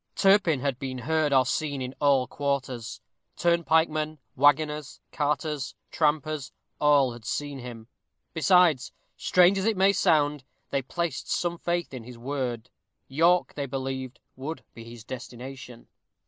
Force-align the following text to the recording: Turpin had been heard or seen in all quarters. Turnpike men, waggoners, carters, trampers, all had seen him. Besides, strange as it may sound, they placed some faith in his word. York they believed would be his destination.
Turpin 0.15 0.61
had 0.61 0.79
been 0.79 0.97
heard 0.97 1.31
or 1.31 1.45
seen 1.45 1.79
in 1.79 1.93
all 2.01 2.25
quarters. 2.25 2.99
Turnpike 3.37 3.87
men, 3.87 4.17
waggoners, 4.35 4.99
carters, 5.11 5.75
trampers, 5.91 6.51
all 6.79 7.13
had 7.13 7.23
seen 7.23 7.59
him. 7.59 7.87
Besides, 8.33 8.91
strange 9.15 9.59
as 9.59 9.65
it 9.65 9.77
may 9.77 9.93
sound, 9.93 10.43
they 10.71 10.81
placed 10.81 11.29
some 11.29 11.59
faith 11.59 11.93
in 11.93 12.03
his 12.03 12.17
word. 12.17 12.71
York 13.07 13.53
they 13.53 13.67
believed 13.67 14.19
would 14.35 14.63
be 14.73 14.83
his 14.83 15.03
destination. 15.03 15.87